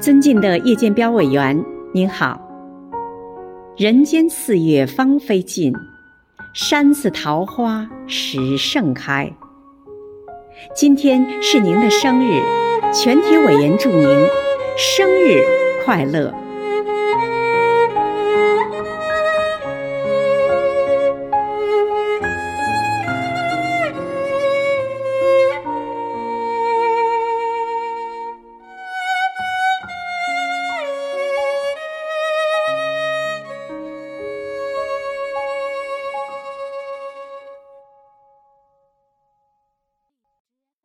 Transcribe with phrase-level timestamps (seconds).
[0.00, 2.40] 尊敬的叶建彪委员您好。
[3.76, 5.72] 人间四月芳菲尽
[6.54, 9.32] 山寺桃花始盛开。
[10.74, 12.40] 今天是您的生日
[12.92, 14.06] 全体委员祝您
[14.76, 15.42] 生日
[15.84, 16.47] 快乐。